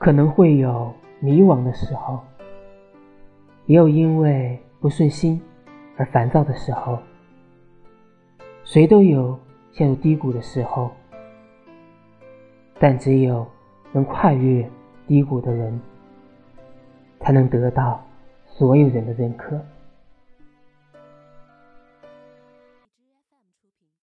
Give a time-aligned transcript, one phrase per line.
[0.00, 2.18] 可能会有迷惘的时候
[3.66, 5.38] 也有因为不顺心
[5.98, 6.98] 而烦躁的时候。
[8.64, 9.38] 谁都有
[9.72, 10.90] 陷入低谷的时候
[12.78, 13.46] 但只有
[13.92, 14.66] 能跨越
[15.06, 15.78] 低谷的人
[17.18, 18.02] 才能得到
[18.46, 19.60] 所有人的认可。